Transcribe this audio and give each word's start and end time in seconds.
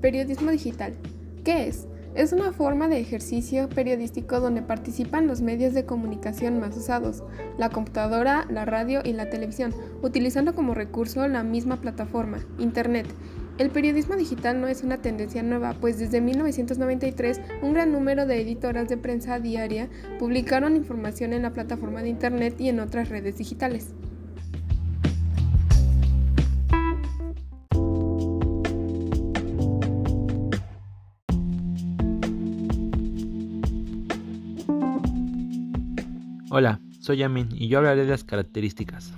Periodismo 0.00 0.50
digital. 0.50 0.94
¿Qué 1.44 1.68
es? 1.68 1.86
Es 2.14 2.32
una 2.32 2.50
forma 2.52 2.88
de 2.88 2.98
ejercicio 2.98 3.68
periodístico 3.68 4.40
donde 4.40 4.62
participan 4.62 5.26
los 5.26 5.42
medios 5.42 5.74
de 5.74 5.84
comunicación 5.84 6.58
más 6.58 6.74
usados, 6.74 7.22
la 7.58 7.68
computadora, 7.68 8.46
la 8.48 8.64
radio 8.64 9.02
y 9.04 9.12
la 9.12 9.28
televisión, 9.28 9.74
utilizando 10.00 10.54
como 10.54 10.72
recurso 10.72 11.28
la 11.28 11.42
misma 11.42 11.76
plataforma, 11.76 12.38
Internet. 12.58 13.06
El 13.58 13.68
periodismo 13.68 14.16
digital 14.16 14.62
no 14.62 14.66
es 14.66 14.82
una 14.82 15.02
tendencia 15.02 15.42
nueva, 15.42 15.74
pues 15.78 15.98
desde 15.98 16.22
1993 16.22 17.40
un 17.62 17.74
gran 17.74 17.92
número 17.92 18.24
de 18.24 18.40
editoras 18.40 18.88
de 18.88 18.96
prensa 18.96 19.38
diaria 19.38 19.90
publicaron 20.18 20.74
información 20.74 21.34
en 21.34 21.42
la 21.42 21.52
plataforma 21.52 22.00
de 22.00 22.08
Internet 22.08 22.58
y 22.58 22.70
en 22.70 22.80
otras 22.80 23.10
redes 23.10 23.36
digitales. 23.36 23.94
Hola, 36.58 36.80
soy 37.00 37.18
Yamin 37.18 37.50
y 37.52 37.68
yo 37.68 37.76
hablaré 37.76 38.06
de 38.06 38.10
las 38.12 38.24
características. 38.24 39.12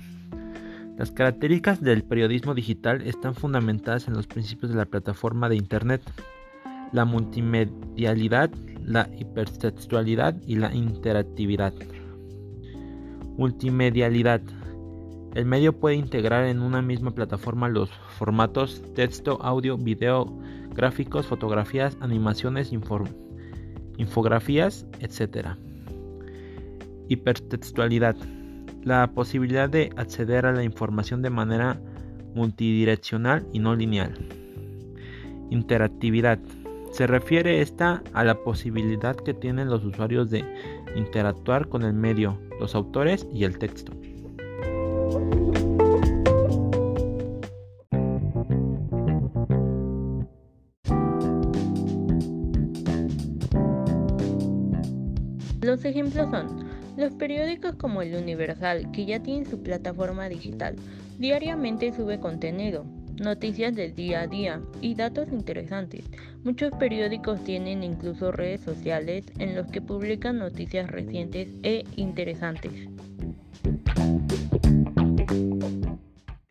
Las 0.97 1.09
características 1.13 1.79
del 1.79 2.03
periodismo 2.03 2.53
digital 2.53 3.01
están 3.03 3.33
fundamentadas 3.33 4.09
en 4.09 4.13
los 4.15 4.27
principios 4.27 4.71
de 4.71 4.77
la 4.77 4.83
plataforma 4.83 5.47
de 5.47 5.55
Internet, 5.55 6.01
la 6.91 7.05
multimedialidad, 7.05 8.49
la 8.83 9.09
hipertextualidad 9.17 10.35
y 10.45 10.55
la 10.55 10.75
interactividad. 10.75 11.73
Multimedialidad. 13.37 14.41
El 15.33 15.45
medio 15.45 15.79
puede 15.79 15.95
integrar 15.95 16.43
en 16.43 16.61
una 16.61 16.81
misma 16.81 17.11
plataforma 17.11 17.69
los 17.69 17.89
formatos 18.17 18.83
texto, 18.95 19.41
audio, 19.41 19.77
video, 19.77 20.25
gráficos, 20.75 21.25
fotografías, 21.25 21.95
animaciones, 22.01 22.73
infografías, 23.95 24.85
etc. 24.99 25.55
Hipertextualidad. 27.09 28.15
La 28.83 29.11
posibilidad 29.11 29.67
de 29.67 29.89
acceder 29.97 30.45
a 30.45 30.53
la 30.53 30.63
información 30.63 31.21
de 31.21 31.31
manera 31.31 31.81
multidireccional 32.35 33.45
y 33.51 33.59
no 33.59 33.75
lineal. 33.75 34.13
Interactividad. 35.49 36.39
Se 36.91 37.07
refiere 37.07 37.61
esta 37.61 38.03
a 38.13 38.23
la 38.23 38.35
posibilidad 38.43 39.15
que 39.15 39.33
tienen 39.33 39.69
los 39.69 39.83
usuarios 39.83 40.29
de 40.29 40.45
interactuar 40.95 41.67
con 41.67 41.83
el 41.83 41.93
medio, 41.93 42.39
los 42.59 42.75
autores 42.75 43.27
y 43.33 43.43
el 43.43 43.57
texto. 43.57 43.91
Los 55.61 55.85
ejemplos 55.85 56.29
son 56.31 56.68
los 56.99 57.13
periódicos 57.13 57.75
como 57.75 58.01
el 58.01 58.13
Universal, 58.13 58.91
que 58.91 59.05
ya 59.05 59.21
tienen 59.21 59.49
su 59.49 59.63
plataforma 59.63 60.27
digital, 60.27 60.75
diariamente 61.17 61.93
sube 61.93 62.19
contenido, 62.19 62.85
noticias 63.15 63.73
del 63.73 63.95
día 63.95 64.21
a 64.21 64.27
día 64.27 64.61
y 64.81 64.95
datos 64.95 65.29
interesantes. 65.31 66.03
Muchos 66.43 66.71
periódicos 66.73 67.41
tienen 67.45 67.83
incluso 67.83 68.33
redes 68.33 68.59
sociales 68.61 69.23
en 69.39 69.55
los 69.55 69.67
que 69.67 69.81
publican 69.81 70.39
noticias 70.39 70.91
recientes 70.91 71.47
e 71.63 71.85
interesantes. 71.95 72.89